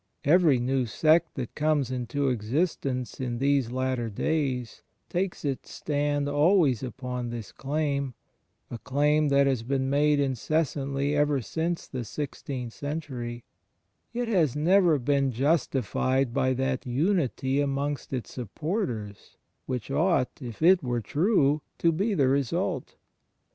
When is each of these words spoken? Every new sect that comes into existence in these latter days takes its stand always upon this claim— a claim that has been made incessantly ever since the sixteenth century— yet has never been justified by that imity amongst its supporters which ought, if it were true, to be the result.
Every 0.25 0.57
new 0.57 0.87
sect 0.87 1.35
that 1.35 1.53
comes 1.53 1.91
into 1.91 2.29
existence 2.29 3.19
in 3.19 3.37
these 3.37 3.71
latter 3.71 4.09
days 4.09 4.81
takes 5.09 5.45
its 5.45 5.69
stand 5.69 6.27
always 6.27 6.81
upon 6.81 7.29
this 7.29 7.51
claim— 7.51 8.15
a 8.71 8.79
claim 8.79 9.27
that 9.27 9.45
has 9.45 9.61
been 9.61 9.91
made 9.91 10.19
incessantly 10.19 11.15
ever 11.15 11.39
since 11.39 11.85
the 11.85 12.03
sixteenth 12.03 12.73
century— 12.73 13.43
yet 14.11 14.27
has 14.27 14.55
never 14.55 14.97
been 14.97 15.31
justified 15.31 16.33
by 16.33 16.53
that 16.55 16.81
imity 16.81 17.63
amongst 17.63 18.11
its 18.11 18.33
supporters 18.33 19.37
which 19.67 19.91
ought, 19.91 20.31
if 20.41 20.63
it 20.63 20.81
were 20.81 21.01
true, 21.01 21.61
to 21.77 21.91
be 21.91 22.15
the 22.15 22.27
result. 22.27 22.95